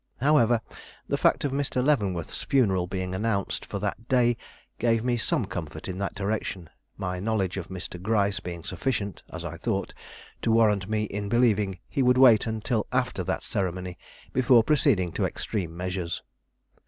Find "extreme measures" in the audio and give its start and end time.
15.25-16.23